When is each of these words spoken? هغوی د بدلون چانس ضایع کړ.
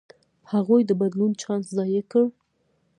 هغوی 0.51 0.81
د 0.85 0.91
بدلون 1.01 1.31
چانس 1.41 1.65
ضایع 1.77 2.03
کړ. 2.11 2.25